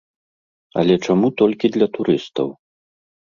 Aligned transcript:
Але 0.81 0.95
чаму 1.07 1.27
толькі 1.41 1.71
для 1.75 1.87
турыстаў? 1.99 2.49